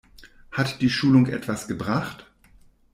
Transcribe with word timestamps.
Hat 0.51 0.81
die 0.81 0.89
Schulung 0.89 1.27
etwas 1.27 1.67
gebracht? 1.67 2.25